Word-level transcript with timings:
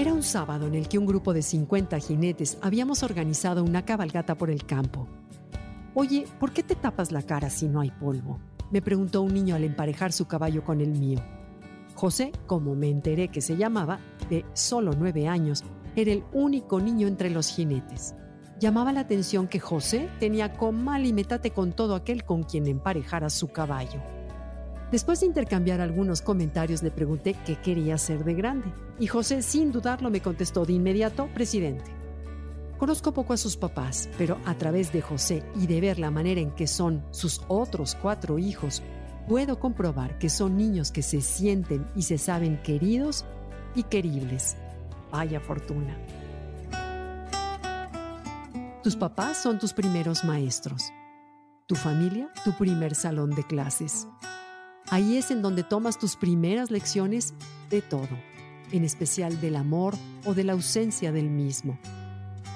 Era 0.00 0.14
un 0.14 0.22
sábado 0.22 0.66
en 0.66 0.74
el 0.74 0.88
que 0.88 0.96
un 0.96 1.04
grupo 1.04 1.34
de 1.34 1.42
50 1.42 1.98
jinetes 1.98 2.56
habíamos 2.62 3.02
organizado 3.02 3.62
una 3.62 3.84
cabalgata 3.84 4.34
por 4.34 4.48
el 4.48 4.64
campo. 4.64 5.06
Oye, 5.92 6.24
¿por 6.38 6.54
qué 6.54 6.62
te 6.62 6.74
tapas 6.74 7.12
la 7.12 7.20
cara 7.20 7.50
si 7.50 7.68
no 7.68 7.82
hay 7.82 7.90
polvo? 7.90 8.40
Me 8.70 8.80
preguntó 8.80 9.20
un 9.20 9.34
niño 9.34 9.56
al 9.56 9.64
emparejar 9.64 10.14
su 10.14 10.24
caballo 10.24 10.64
con 10.64 10.80
el 10.80 10.92
mío. 10.92 11.20
José, 11.96 12.32
como 12.46 12.74
me 12.74 12.88
enteré 12.88 13.28
que 13.28 13.42
se 13.42 13.58
llamaba, 13.58 14.00
de 14.30 14.46
solo 14.54 14.92
nueve 14.98 15.28
años, 15.28 15.64
era 15.94 16.12
el 16.12 16.24
único 16.32 16.80
niño 16.80 17.06
entre 17.06 17.28
los 17.28 17.48
jinetes. 17.48 18.14
Llamaba 18.58 18.94
la 18.94 19.00
atención 19.00 19.48
que 19.48 19.60
José 19.60 20.08
tenía 20.18 20.54
comal 20.54 21.04
y 21.04 21.12
metate 21.12 21.50
con 21.50 21.74
todo 21.74 21.94
aquel 21.94 22.24
con 22.24 22.44
quien 22.44 22.66
emparejara 22.68 23.28
su 23.28 23.48
caballo. 23.48 24.00
Después 24.90 25.20
de 25.20 25.26
intercambiar 25.26 25.80
algunos 25.80 26.20
comentarios 26.20 26.82
le 26.82 26.90
pregunté 26.90 27.36
qué 27.46 27.54
quería 27.56 27.96
ser 27.96 28.24
de 28.24 28.34
grande 28.34 28.72
y 28.98 29.06
José 29.06 29.40
sin 29.42 29.70
dudarlo 29.70 30.10
me 30.10 30.20
contestó 30.20 30.66
de 30.66 30.72
inmediato 30.72 31.28
presidente. 31.32 31.92
Conozco 32.76 33.12
poco 33.12 33.32
a 33.32 33.36
sus 33.36 33.56
papás, 33.56 34.08
pero 34.18 34.38
a 34.46 34.54
través 34.54 34.92
de 34.92 35.00
José 35.00 35.44
y 35.54 35.68
de 35.68 35.80
ver 35.80 35.98
la 36.00 36.10
manera 36.10 36.40
en 36.40 36.50
que 36.50 36.66
son 36.66 37.04
sus 37.12 37.42
otros 37.46 37.94
cuatro 37.94 38.38
hijos, 38.38 38.82
puedo 39.28 39.60
comprobar 39.60 40.18
que 40.18 40.28
son 40.28 40.56
niños 40.56 40.90
que 40.90 41.02
se 41.02 41.20
sienten 41.20 41.86
y 41.94 42.02
se 42.02 42.18
saben 42.18 42.60
queridos 42.62 43.24
y 43.76 43.84
queribles. 43.84 44.56
Vaya 45.12 45.40
fortuna. 45.40 45.96
Tus 48.82 48.96
papás 48.96 49.36
son 49.36 49.58
tus 49.58 49.72
primeros 49.72 50.24
maestros. 50.24 50.90
Tu 51.66 51.76
familia, 51.76 52.28
tu 52.44 52.52
primer 52.52 52.94
salón 52.96 53.30
de 53.30 53.44
clases. 53.44 54.08
Ahí 54.90 55.16
es 55.16 55.30
en 55.30 55.40
donde 55.40 55.62
tomas 55.62 56.00
tus 56.00 56.16
primeras 56.16 56.72
lecciones 56.72 57.32
de 57.70 57.80
todo, 57.80 58.08
en 58.72 58.84
especial 58.84 59.40
del 59.40 59.54
amor 59.54 59.94
o 60.24 60.34
de 60.34 60.42
la 60.42 60.54
ausencia 60.54 61.12
del 61.12 61.30
mismo. 61.30 61.78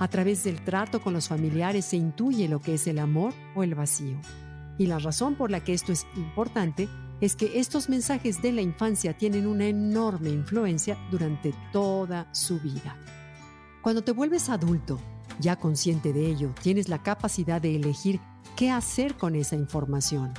A 0.00 0.08
través 0.08 0.42
del 0.42 0.60
trato 0.64 1.00
con 1.00 1.12
los 1.12 1.28
familiares 1.28 1.84
se 1.84 1.96
intuye 1.96 2.48
lo 2.48 2.60
que 2.60 2.74
es 2.74 2.88
el 2.88 2.98
amor 2.98 3.32
o 3.54 3.62
el 3.62 3.76
vacío. 3.76 4.20
Y 4.76 4.86
la 4.86 4.98
razón 4.98 5.36
por 5.36 5.52
la 5.52 5.62
que 5.62 5.72
esto 5.72 5.92
es 5.92 6.04
importante 6.16 6.88
es 7.20 7.36
que 7.36 7.60
estos 7.60 7.88
mensajes 7.88 8.42
de 8.42 8.50
la 8.50 8.60
infancia 8.60 9.16
tienen 9.16 9.46
una 9.46 9.66
enorme 9.66 10.30
influencia 10.30 10.98
durante 11.12 11.54
toda 11.72 12.28
su 12.34 12.58
vida. 12.58 12.96
Cuando 13.82 14.02
te 14.02 14.10
vuelves 14.10 14.48
adulto, 14.48 14.98
ya 15.38 15.54
consciente 15.54 16.12
de 16.12 16.26
ello, 16.26 16.52
tienes 16.60 16.88
la 16.88 17.04
capacidad 17.04 17.62
de 17.62 17.76
elegir 17.76 18.20
qué 18.56 18.72
hacer 18.72 19.16
con 19.16 19.36
esa 19.36 19.54
información 19.54 20.34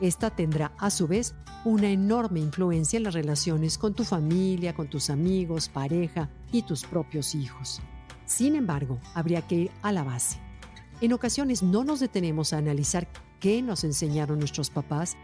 esta 0.00 0.30
tendrá 0.30 0.72
a 0.78 0.90
su 0.90 1.06
vez 1.06 1.34
una 1.64 1.88
enorme 1.88 2.40
influencia 2.40 2.96
en 2.96 3.04
las 3.04 3.14
relaciones 3.14 3.78
con 3.78 3.94
tu 3.94 4.04
familia, 4.04 4.74
con 4.74 4.88
tus 4.88 5.10
amigos, 5.10 5.68
pareja 5.68 6.30
y 6.52 6.62
tus 6.62 6.84
propios 6.84 7.34
hijos. 7.34 7.80
Sin 8.24 8.56
embargo, 8.56 8.98
habría 9.14 9.42
que 9.42 9.54
ir 9.54 9.70
a 9.82 9.92
la 9.92 10.04
base. 10.04 10.38
En 11.00 11.12
ocasiones 11.12 11.62
no 11.62 11.84
nos 11.84 12.00
detenemos 12.00 12.52
a 12.52 12.58
analizar 12.58 13.08
qué 13.40 13.62
nos 13.62 13.84
enseñaron 13.84 14.38
nuestros 14.38 14.70
papás, 14.70 15.16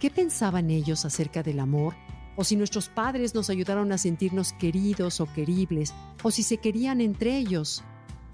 qué 0.00 0.10
pensaban 0.10 0.70
ellos 0.70 1.04
acerca 1.04 1.42
del 1.42 1.60
amor, 1.60 1.94
o 2.36 2.44
si 2.44 2.56
nuestros 2.56 2.88
padres 2.88 3.34
nos 3.34 3.48
ayudaron 3.48 3.92
a 3.92 3.98
sentirnos 3.98 4.52
queridos 4.52 5.20
o 5.20 5.26
queribles, 5.32 5.94
o 6.22 6.30
si 6.30 6.42
se 6.42 6.58
querían 6.58 7.00
entre 7.00 7.36
ellos 7.36 7.82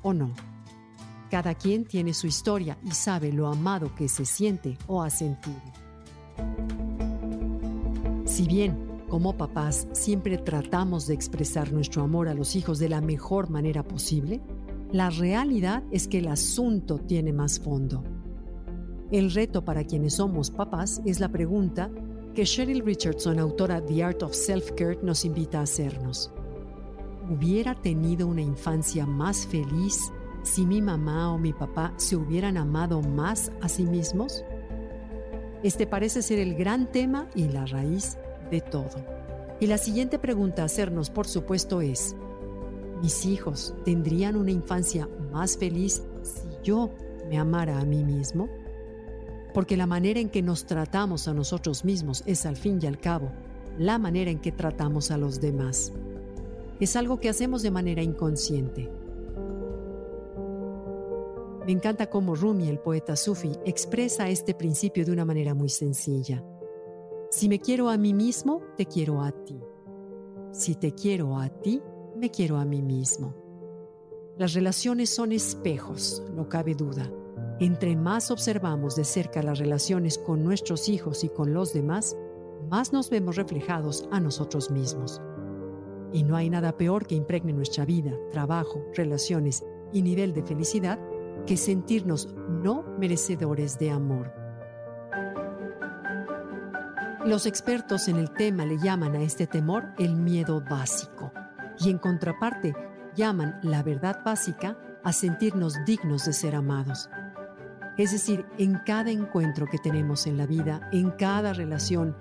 o 0.03 0.13
no. 0.13 0.33
Cada 1.33 1.55
quien 1.55 1.87
tiene 1.87 2.13
su 2.13 2.27
historia 2.27 2.77
y 2.85 2.91
sabe 2.91 3.33
lo 3.33 3.47
amado 3.47 3.95
que 3.95 4.07
se 4.07 4.27
siente 4.27 4.77
o 4.87 5.01
ha 5.01 5.09
sentido. 5.09 5.63
Si 8.27 8.47
bien, 8.47 9.01
como 9.09 9.35
papás, 9.39 9.89
siempre 9.93 10.37
tratamos 10.37 11.07
de 11.07 11.15
expresar 11.15 11.73
nuestro 11.73 12.03
amor 12.03 12.29
a 12.29 12.35
los 12.35 12.55
hijos 12.55 12.79
de 12.79 12.91
la 12.91 13.01
mejor 13.01 13.49
manera 13.49 13.83
posible, 13.83 14.43
la 14.93 15.09
realidad 15.09 15.83
es 15.91 16.07
que 16.07 16.19
el 16.19 16.29
asunto 16.29 16.99
tiene 16.99 17.33
más 17.33 17.59
fondo. 17.59 18.05
El 19.11 19.33
reto 19.33 19.65
para 19.65 19.85
quienes 19.85 20.17
somos 20.17 20.51
papás 20.51 21.01
es 21.07 21.19
la 21.19 21.31
pregunta 21.31 21.91
que 22.35 22.45
Cheryl 22.45 22.85
Richardson, 22.85 23.39
autora 23.39 23.81
de 23.81 23.87
The 23.87 24.05
Art 24.05 24.23
of 24.23 24.35
Self-Care, 24.35 24.99
nos 25.03 25.25
invita 25.25 25.61
a 25.61 25.63
hacernos. 25.63 26.31
¿Hubiera 27.31 27.75
tenido 27.75 28.27
una 28.27 28.43
infancia 28.43 29.07
más 29.07 29.47
feliz 29.47 30.13
si 30.43 30.67
mi 30.67 30.83
mamá 30.83 31.33
o 31.33 31.39
mi 31.39 31.53
papá 31.53 31.95
se 31.97 32.17
hubieran 32.17 32.57
amado 32.57 33.01
más 33.01 33.53
a 33.61 33.69
sí 33.69 33.85
mismos? 33.85 34.45
Este 35.63 35.87
parece 35.87 36.23
ser 36.23 36.39
el 36.41 36.55
gran 36.55 36.91
tema 36.91 37.29
y 37.35 37.49
la 37.49 37.67
raíz 37.67 38.19
de 38.51 38.61
todo. 38.61 38.91
Y 39.61 39.67
la 39.67 39.79
siguiente 39.79 40.19
pregunta 40.19 40.63
a 40.63 40.65
hacernos, 40.65 41.11
por 41.11 41.29
supuesto, 41.29 41.81
es, 41.81 42.17
¿mis 43.01 43.25
hijos 43.25 43.75
tendrían 43.85 44.37
una 44.37 44.51
infancia 44.51 45.09
más 45.31 45.57
feliz 45.57 46.03
si 46.23 46.49
yo 46.65 46.91
me 47.29 47.39
amara 47.39 47.79
a 47.79 47.85
mí 47.85 48.03
mismo? 48.03 48.49
Porque 49.55 49.77
la 49.77 49.87
manera 49.87 50.19
en 50.19 50.31
que 50.31 50.43
nos 50.43 50.65
tratamos 50.65 51.29
a 51.29 51.35
nosotros 51.35 51.85
mismos 51.85 52.25
es 52.27 52.45
al 52.47 52.57
fin 52.57 52.81
y 52.83 52.87
al 52.87 52.99
cabo 52.99 53.31
la 53.79 53.99
manera 53.99 54.31
en 54.31 54.41
que 54.41 54.51
tratamos 54.51 55.11
a 55.11 55.19
los 55.19 55.41
demás. 55.41 55.93
Es 56.81 56.97
algo 56.97 57.21
que 57.21 57.29
hacemos 57.29 57.63
de 57.63 57.71
manera 57.71 58.03
inconsciente 58.03 58.91
me 61.65 61.73
encanta 61.73 62.11
cómo 62.11 62.35
Rumi, 62.35 62.69
el 62.69 62.81
poeta 62.81 63.15
sufi, 63.15 63.53
expresa 63.65 64.29
este 64.29 64.55
principio 64.55 65.05
de 65.05 65.13
una 65.13 65.25
manera 65.25 65.55
muy 65.55 65.69
sencilla. 65.69 66.45
Si 67.31 67.49
me 67.49 67.61
quiero 67.61 67.89
a 67.89 67.97
mí 67.97 68.13
mismo, 68.13 68.63
te 68.77 68.87
quiero 68.87 69.23
a 69.23 69.31
ti. 69.31 69.61
Si 70.51 70.75
te 70.75 70.93
quiero 70.93 71.39
a 71.39 71.49
ti, 71.49 71.81
me 72.17 72.31
quiero 72.31 72.57
a 72.57 72.65
mí 72.65 72.83
mismo. 72.83 73.35
Las 74.37 74.55
relaciones 74.55 75.11
son 75.11 75.31
espejos, 75.31 76.23
no 76.35 76.49
cabe 76.49 76.75
duda. 76.75 77.11
Entre 77.61 77.97
más 77.97 78.31
observamos 78.31 78.97
de 78.97 79.05
cerca 79.05 79.43
las 79.43 79.59
relaciones 79.61 80.19
con 80.19 80.43
nuestros 80.43 80.89
hijos 80.89 81.23
y 81.23 81.29
con 81.29 81.55
los 81.55 81.73
demás, 81.73 82.17
más 82.71 82.93
nos 82.93 83.09
vemos 83.09 83.37
reflejados 83.37 84.09
a 84.11 84.19
nosotros 84.19 84.71
mismos. 84.71 85.21
Y 86.13 86.25
no 86.25 86.35
hay 86.35 86.51
nada 86.51 86.77
peor 86.77 87.07
que 87.07 87.15
impregne 87.15 87.53
nuestra 87.53 87.85
vida, 87.85 88.13
trabajo, 88.33 88.85
relaciones 88.95 89.65
y 89.93 90.03
nivel 90.03 90.33
de 90.35 90.43
felicidad 90.43 90.99
que 91.47 91.57
sentirnos 91.57 92.35
no 92.49 92.85
merecedores 92.99 93.79
de 93.79 93.91
amor. 93.91 94.33
Los 97.25 97.47
expertos 97.47 98.09
en 98.09 98.17
el 98.17 98.31
tema 98.33 98.67
le 98.67 98.79
llaman 98.79 99.15
a 99.15 99.23
este 99.23 99.47
temor 99.47 99.93
el 99.99 100.17
miedo 100.17 100.61
básico 100.61 101.33
y 101.79 101.91
en 101.91 101.99
contraparte 101.99 102.75
llaman 103.15 103.61
la 103.63 103.83
verdad 103.83 104.21
básica 104.25 104.77
a 105.05 105.13
sentirnos 105.13 105.77
dignos 105.87 106.25
de 106.25 106.33
ser 106.33 106.55
amados. 106.55 107.09
Es 107.97 108.13
decir, 108.13 108.47
en 108.59 108.79
cada 108.87 109.11
encuentro 109.11 109.67
que 109.67 109.79
tenemos 109.79 110.27
en 110.27 110.39
la 110.39 110.47
vida, 110.47 110.89
en 110.93 111.11
cada 111.11 111.53
relación, 111.53 112.17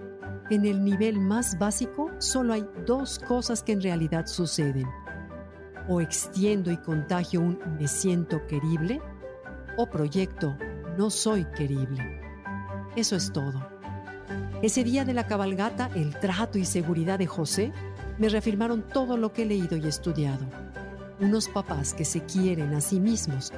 en 0.50 0.66
el 0.66 0.84
nivel 0.84 1.20
más 1.20 1.58
básico, 1.58 2.12
solo 2.20 2.54
hay 2.54 2.68
dos 2.86 3.20
cosas 3.20 3.64
que 3.64 3.72
en 3.72 3.82
realidad 3.82 4.28
suceden. 4.28 4.88
O 5.94 6.00
extiendo 6.00 6.72
y 6.72 6.78
contagio 6.78 7.42
un 7.42 7.60
me 7.78 7.86
siento 7.86 8.48
querible 8.48 9.02
o 9.76 9.88
proyecto 9.88 10.58
No 10.98 11.10
soy 11.10 11.44
querible. 11.54 12.22
Eso 12.96 13.18
es 13.18 13.34
todo. 13.34 13.68
Ese 14.62 14.86
día 14.86 15.04
de 15.04 15.14
la 15.14 15.28
cabalgata, 15.28 15.90
el 15.94 16.18
trato 16.18 16.58
y 16.58 16.64
seguridad 16.64 17.20
de 17.20 17.28
José 17.28 17.74
me 18.18 18.30
reafirmaron 18.30 18.88
todo 18.88 19.18
lo 19.18 19.34
que 19.34 19.42
he 19.42 19.46
leído 19.46 19.76
y 19.76 19.86
estudiado. 19.86 20.46
Unos 21.20 21.50
papás 21.50 21.94
que 21.94 22.06
se 22.06 22.22
quieren 22.22 22.74
a 22.74 22.80
sí 22.80 23.02
mismos, 23.02 23.52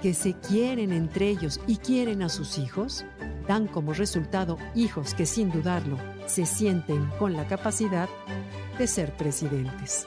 que 0.00 0.14
se 0.14 0.34
quieren 0.34 0.92
entre 0.92 1.28
ellos 1.28 1.60
y 1.66 1.78
quieren 1.78 2.22
a 2.22 2.28
sus 2.28 2.58
hijos, 2.58 3.04
dan 3.48 3.66
como 3.66 3.94
resultado 3.94 4.58
hijos 4.76 5.12
que 5.12 5.26
sin 5.26 5.50
dudarlo 5.50 5.98
se 6.26 6.46
sienten 6.46 7.10
con 7.18 7.32
la 7.32 7.48
capacidad 7.48 8.08
de 8.78 8.86
ser 8.86 9.16
presidentes. 9.16 10.06